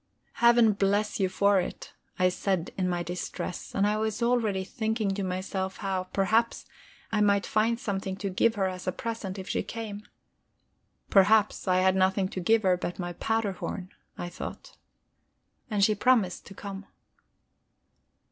"Heaven 0.33 0.73
bless 0.73 1.19
you 1.19 1.29
for 1.29 1.59
it," 1.59 1.93
I 2.17 2.29
said 2.29 2.71
in 2.75 2.89
my 2.89 3.03
distress, 3.03 3.75
and 3.75 3.85
I 3.85 3.97
was 3.97 4.23
already 4.23 4.63
thinking 4.63 5.13
to 5.13 5.21
myself 5.21 5.77
how, 5.77 6.05
perhaps, 6.05 6.65
I 7.11 7.21
might 7.21 7.45
find 7.45 7.79
something 7.79 8.15
to 8.17 8.31
give 8.31 8.55
her 8.55 8.65
as 8.65 8.87
a 8.87 8.91
present 8.91 9.37
if 9.37 9.47
she 9.47 9.61
came. 9.61 10.01
Perhaps 11.11 11.67
I 11.67 11.81
had 11.81 11.95
nothing 11.95 12.29
to 12.29 12.39
give 12.39 12.63
her 12.63 12.77
but 12.77 12.97
my 12.97 13.13
powder 13.13 13.51
horn, 13.51 13.91
I 14.17 14.27
thought. 14.29 14.75
And 15.69 15.83
she 15.83 15.93
promised 15.93 16.47
to 16.47 16.55
come. 16.55 16.87